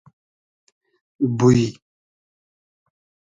بوی 1.37 1.65